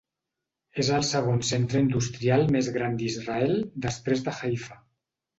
[0.83, 3.53] És el segon centre industrial més gran d'Israel
[3.85, 4.79] després de Haifa.